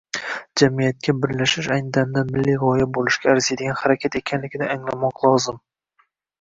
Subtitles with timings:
[0.61, 5.65] –jamiyatga birlashtirish ayni damda milliy g‘oya bo‘lishga arziydigan harakat ekanligini anglamoq lozim.